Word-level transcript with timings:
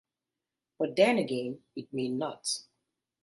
But 0.79 0.95
then 0.95 1.19
again, 1.19 1.59
it 1.75 1.93
may 1.93 2.09
not. 2.09 2.63